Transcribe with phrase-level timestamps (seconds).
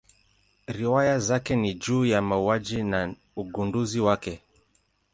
[0.67, 4.43] Riwaya zake ni juu ya mauaji na ugunduzi wake.